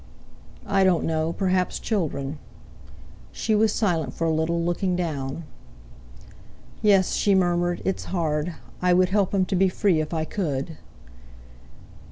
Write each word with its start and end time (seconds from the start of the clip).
"I 0.65 0.83
don't 0.83 1.03
know; 1.03 1.31
perhaps 1.31 1.77
children." 1.77 2.39
She 3.31 3.53
was 3.53 3.71
silent 3.71 4.15
for 4.15 4.25
a 4.25 4.31
little, 4.31 4.59
looking 4.63 4.95
down. 4.95 5.43
"Yes," 6.81 7.13
she 7.13 7.35
murmured; 7.35 7.83
"it's 7.85 8.05
hard. 8.05 8.55
I 8.81 8.93
would 8.93 9.09
help 9.09 9.31
him 9.31 9.45
to 9.45 9.55
be 9.55 9.69
free 9.69 10.01
if 10.01 10.11
I 10.11 10.25
could." 10.25 10.77